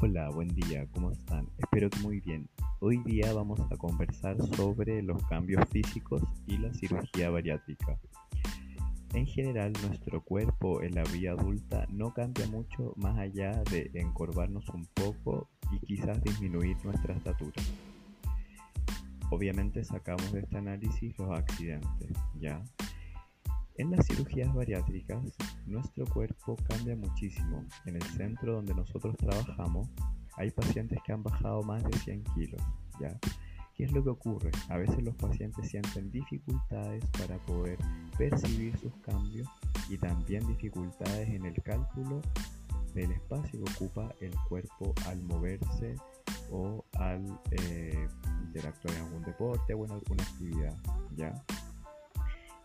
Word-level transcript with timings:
Hola, 0.00 0.28
buen 0.30 0.48
día, 0.48 0.86
¿cómo 0.92 1.12
están? 1.12 1.48
Espero 1.56 1.88
que 1.88 1.98
muy 2.00 2.20
bien. 2.20 2.48
Hoy 2.80 2.98
día 3.04 3.32
vamos 3.32 3.60
a 3.70 3.76
conversar 3.76 4.36
sobre 4.54 5.02
los 5.02 5.24
cambios 5.28 5.64
físicos 5.70 6.22
y 6.46 6.58
la 6.58 6.74
cirugía 6.74 7.30
bariátrica. 7.30 7.98
En 9.14 9.24
general, 9.26 9.72
nuestro 9.86 10.20
cuerpo 10.22 10.82
en 10.82 10.96
la 10.96 11.04
vida 11.04 11.30
adulta 11.32 11.86
no 11.90 12.12
cambia 12.12 12.46
mucho 12.48 12.92
más 12.96 13.16
allá 13.18 13.62
de 13.70 13.90
encorvarnos 13.94 14.68
un 14.70 14.84
poco 14.94 15.48
y 15.70 15.78
quizás 15.86 16.22
disminuir 16.22 16.76
nuestra 16.84 17.14
estatura. 17.14 17.62
Obviamente 19.30 19.84
sacamos 19.84 20.32
de 20.32 20.40
este 20.40 20.58
análisis 20.58 21.16
los 21.18 21.30
accidentes, 21.30 22.18
¿ya? 22.40 22.62
En 23.76 23.90
las 23.90 24.06
cirugías 24.06 24.54
bariátricas, 24.54 25.20
nuestro 25.66 26.06
cuerpo 26.06 26.56
cambia 26.68 26.94
muchísimo. 26.94 27.64
En 27.86 27.96
el 27.96 28.02
centro 28.02 28.54
donde 28.54 28.72
nosotros 28.72 29.16
trabajamos, 29.16 29.88
hay 30.36 30.52
pacientes 30.52 31.00
que 31.04 31.12
han 31.12 31.24
bajado 31.24 31.60
más 31.64 31.82
de 31.82 31.98
100 31.98 32.22
kilos, 32.36 32.62
¿ya? 33.00 33.18
¿Qué 33.74 33.84
es 33.84 33.92
lo 33.92 34.04
que 34.04 34.10
ocurre? 34.10 34.52
A 34.68 34.76
veces 34.76 35.02
los 35.02 35.16
pacientes 35.16 35.68
sienten 35.68 36.08
dificultades 36.12 37.04
para 37.18 37.36
poder 37.38 37.76
percibir 38.16 38.76
sus 38.78 38.94
cambios 38.98 39.48
y 39.90 39.98
también 39.98 40.46
dificultades 40.46 41.28
en 41.28 41.44
el 41.44 41.60
cálculo 41.60 42.20
del 42.94 43.10
espacio 43.10 43.64
que 43.64 43.72
ocupa 43.72 44.14
el 44.20 44.32
cuerpo 44.48 44.94
al 45.06 45.20
moverse 45.22 45.96
o 46.52 46.84
al 46.92 47.40
eh, 47.50 48.06
interactuar 48.44 48.94
en 48.94 49.02
algún 49.02 49.22
deporte 49.24 49.74
o 49.74 49.84
en 49.84 49.90
alguna 49.90 50.22
actividad, 50.22 50.76
¿ya? 51.16 51.44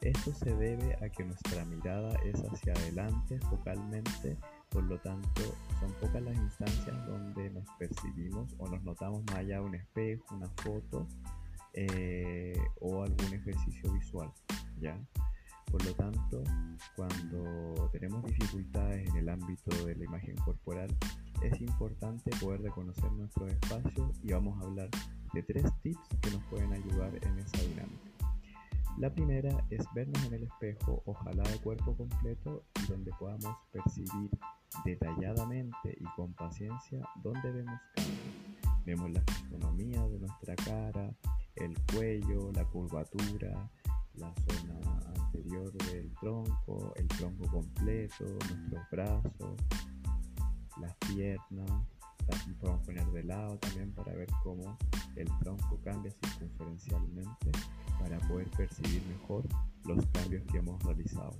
Esto 0.01 0.33
se 0.33 0.55
debe 0.55 0.95
a 1.03 1.09
que 1.09 1.25
nuestra 1.25 1.65
mirada 1.65 2.17
es 2.23 2.41
hacia 2.41 2.73
adelante 2.73 3.37
focalmente, 3.49 4.37
por 4.69 4.83
lo 4.83 4.97
tanto 4.99 5.41
son 5.79 5.91
pocas 5.99 6.21
las 6.21 6.35
instancias 6.37 7.05
donde 7.05 7.49
nos 7.49 7.65
percibimos 7.77 8.55
o 8.59 8.69
nos 8.69 8.81
notamos 8.83 9.23
más 9.25 9.35
allá 9.35 9.55
de 9.55 9.65
un 9.65 9.75
espejo, 9.75 10.35
una 10.35 10.49
foto 10.63 11.05
eh, 11.73 12.57
o 12.79 13.03
algún 13.03 13.33
ejercicio 13.33 13.91
visual. 13.91 14.31
¿ya? 14.79 14.97
Por 15.69 15.83
lo 15.85 15.93
tanto, 15.93 16.43
cuando 16.95 17.89
tenemos 17.91 18.23
dificultades 18.25 19.07
en 19.09 19.17
el 19.17 19.29
ámbito 19.29 19.85
de 19.85 19.95
la 19.95 20.05
imagen 20.05 20.35
corporal, 20.37 20.89
es 21.43 21.59
importante 21.61 22.31
poder 22.41 22.61
reconocer 22.61 23.11
nuestros 23.11 23.51
espacios 23.51 24.17
y 24.23 24.31
vamos 24.31 24.61
a 24.61 24.65
hablar 24.65 24.89
de 25.33 25.43
tres 25.43 25.65
tips 25.83 26.07
que 26.21 26.31
nos 26.31 26.43
pueden 26.45 26.73
ayudar 26.73 27.13
en 27.21 27.39
esa 27.39 27.61
dinámica. 27.61 28.08
La 28.99 29.09
primera 29.09 29.65
es 29.69 29.85
vernos 29.95 30.21
en 30.25 30.33
el 30.33 30.43
espejo, 30.43 31.01
ojalá 31.05 31.43
de 31.43 31.57
cuerpo 31.59 31.95
completo, 31.95 32.65
donde 32.89 33.11
podamos 33.17 33.55
percibir 33.71 34.29
detalladamente 34.83 35.97
y 35.97 36.03
con 36.17 36.33
paciencia 36.33 36.99
dónde 37.23 37.49
vemos 37.49 37.79
cambios. 37.95 38.85
Vemos 38.85 39.11
la 39.11 39.21
fisonomía 39.21 40.05
de 40.05 40.19
nuestra 40.19 40.53
cara, 40.57 41.15
el 41.55 41.77
cuello, 41.93 42.51
la 42.51 42.65
curvatura, 42.65 43.71
la 44.15 44.33
zona 44.35 44.99
anterior 45.15 45.71
del 45.71 46.13
tronco, 46.19 46.93
el 46.97 47.07
tronco 47.07 47.47
completo, 47.49 48.25
nuestros 48.25 48.89
brazos, 48.91 49.61
las 50.81 50.93
piernas. 51.07 51.71
También 52.27 52.57
podemos 52.59 52.85
poner 52.85 53.05
de 53.07 53.23
lado 53.23 53.57
también 53.59 53.93
para 53.93 54.13
ver 54.13 54.27
cómo 54.43 54.77
el 55.15 55.27
tronco 55.39 55.79
cambia 55.85 56.11
circunferencialmente 56.21 57.51
para 57.99 58.17
poder 58.27 58.49
percibir 58.51 59.03
mejor 59.07 59.43
los 59.85 60.05
cambios 60.07 60.43
que 60.51 60.57
hemos 60.57 60.81
realizado. 60.83 61.37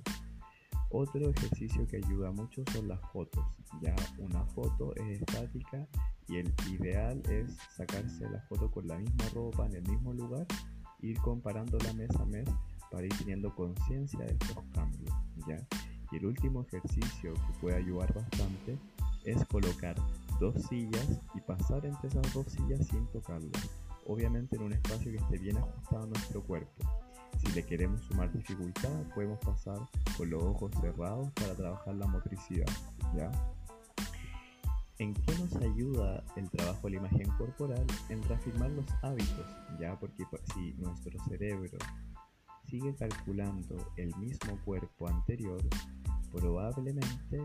Otro 0.92 1.30
ejercicio 1.30 1.86
que 1.86 1.98
ayuda 1.98 2.32
mucho 2.32 2.64
son 2.72 2.88
las 2.88 3.00
fotos. 3.12 3.44
Ya 3.80 3.94
una 4.18 4.44
foto 4.46 4.94
es 4.96 5.20
estática 5.20 5.86
y 6.26 6.38
el 6.38 6.52
ideal 6.68 7.22
es 7.30 7.56
sacarse 7.76 8.28
la 8.28 8.40
foto 8.42 8.70
con 8.70 8.88
la 8.88 8.98
misma 8.98 9.24
ropa 9.32 9.66
en 9.66 9.76
el 9.76 9.88
mismo 9.88 10.12
lugar, 10.12 10.46
ir 11.00 11.16
comparándola 11.20 11.92
mes 11.92 12.10
a 12.16 12.24
mes 12.24 12.48
para 12.90 13.06
ir 13.06 13.16
teniendo 13.18 13.54
conciencia 13.54 14.18
de 14.18 14.32
estos 14.32 14.64
cambios. 14.74 15.12
¿ya? 15.46 15.64
Y 16.10 16.16
el 16.16 16.26
último 16.26 16.62
ejercicio 16.62 17.34
que 17.34 17.52
puede 17.60 17.76
ayudar 17.76 18.12
bastante 18.12 18.76
es 19.24 19.44
colocar 19.46 19.94
dos 20.40 20.60
sillas 20.68 21.20
y 21.34 21.40
pasar 21.40 21.86
entre 21.86 22.08
esas 22.08 22.34
dos 22.34 22.46
sillas 22.46 22.84
sin 22.88 23.06
tocarlas 23.08 23.89
obviamente 24.10 24.56
en 24.56 24.62
un 24.62 24.72
espacio 24.72 25.12
que 25.12 25.18
esté 25.18 25.38
bien 25.38 25.56
ajustado 25.58 26.02
a 26.02 26.06
nuestro 26.06 26.42
cuerpo. 26.42 26.84
Si 27.38 27.46
le 27.52 27.64
queremos 27.64 28.00
sumar 28.02 28.30
dificultad, 28.32 28.90
podemos 29.14 29.38
pasar 29.38 29.78
con 30.16 30.28
los 30.28 30.42
ojos 30.42 30.72
cerrados 30.80 31.30
para 31.32 31.54
trabajar 31.54 31.94
la 31.94 32.06
motricidad. 32.08 32.66
¿ya? 33.14 33.30
¿En 34.98 35.14
qué 35.14 35.32
nos 35.38 35.54
ayuda 35.56 36.24
el 36.36 36.50
trabajo 36.50 36.88
de 36.88 36.90
la 36.90 36.96
imagen 36.96 37.30
corporal? 37.38 37.86
En 38.08 38.22
reafirmar 38.24 38.70
los 38.70 38.86
hábitos, 39.02 39.46
¿ya? 39.80 39.98
Porque 39.98 40.24
si 40.52 40.72
nuestro 40.74 41.18
cerebro 41.28 41.78
sigue 42.68 42.94
calculando 42.96 43.76
el 43.96 44.14
mismo 44.16 44.58
cuerpo 44.64 45.08
anterior, 45.08 45.62
probablemente 46.32 47.40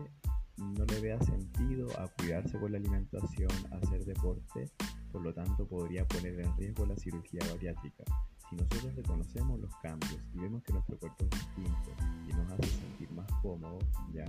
no 0.56 0.84
le 0.84 1.00
vea 1.00 1.20
sentido 1.22 1.88
a 1.98 2.08
cuidarse 2.08 2.58
con 2.58 2.72
la 2.72 2.78
alimentación, 2.78 3.50
a 3.70 3.76
hacer 3.76 4.04
deporte 4.04 4.70
por 5.16 5.24
lo 5.24 5.32
tanto 5.32 5.66
podría 5.66 6.06
poner 6.06 6.38
en 6.40 6.54
riesgo 6.58 6.84
la 6.84 6.94
cirugía 6.94 7.40
bariátrica. 7.50 8.04
Si 8.50 8.54
nosotros 8.54 8.94
reconocemos 8.96 9.58
los 9.58 9.74
cambios 9.76 10.20
y 10.34 10.40
vemos 10.40 10.62
que 10.62 10.74
nuestro 10.74 10.98
cuerpo 10.98 11.24
es 11.24 11.30
distinto 11.30 11.90
y 12.28 12.34
nos 12.34 12.52
hace 12.52 12.68
sentir 12.68 13.10
más 13.12 13.26
cómodos, 13.40 13.82
ya 14.12 14.26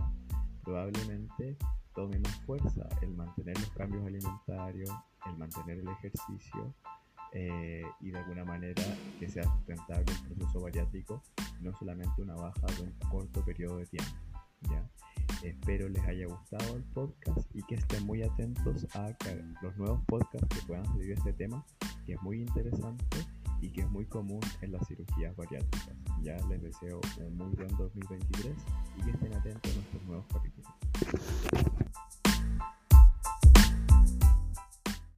probablemente 0.64 1.58
tome 1.94 2.18
más 2.20 2.40
fuerza 2.46 2.88
el 3.02 3.09
mantener 3.09 3.59
los 3.59 3.70
cambios 3.72 4.06
alimentarios, 4.06 4.90
el 5.25 5.38
mantener 5.38 5.80
el 5.80 5.90
ejercicio 5.90 6.74
eh, 7.34 7.84
y 8.00 8.12
de 8.12 8.19
alguna 8.19 8.46
manera 8.46 8.84
que 9.19 9.28
sea 9.28 9.44
sustentable 9.44 10.06
el 10.09 10.36
proceso 10.36 10.62
bariátrico, 10.62 11.22
no 11.59 11.78
solamente 11.78 12.22
una 12.22 12.36
baja 12.36 12.66
de 12.78 12.84
un 12.84 12.94
corto 13.12 13.44
periodo 13.44 13.80
de 13.80 13.88
tiempo. 13.88 14.12
Espero 15.44 15.88
les 15.88 16.03
haya 16.06 16.25
gustado 16.25 16.75
el 16.75 16.84
podcast 16.84 17.48
y 17.53 17.62
que 17.64 17.75
estén 17.75 18.06
muy 18.06 18.24
atentos 18.24 18.88
a 18.96 19.16
los 19.62 19.78
nuevos 19.78 20.02
podcasts 20.08 20.48
que 20.50 20.66
puedan 20.66 20.86
salir 20.86 21.08
de 21.08 21.14
este 21.14 21.34
tema, 21.34 21.64
que 22.06 22.14
es 22.14 22.22
muy 22.22 22.42
interesante 22.42 23.18
y 23.62 23.70
que 23.70 23.81
es 23.81 23.90
muy 23.90 24.06
común 24.06 24.42
en 24.62 24.72
las 24.72 24.88
cirugías 24.88 25.36
bariátricas. 25.36 25.96
Ya 26.24 26.38
les 26.48 26.62
deseo 26.62 27.00
un 27.20 27.38
muy 27.38 27.56
buen 27.56 27.70
2023 27.78 28.56
y 28.98 29.02
que 29.03 29.12
estén 29.12 29.34
atentos 29.34 29.72
a 29.72 29.75
nuestros 29.75 30.03
nuevos 30.06 30.25
capítulos. 30.34 31.77